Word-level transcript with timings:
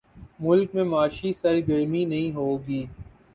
ملک 0.39 0.75
میں 0.75 0.83
معاشی 0.83 1.33
سرگرمی 1.33 2.03
نہیں 2.05 2.31
ہو 2.31 2.57
گی۔ 2.67 2.85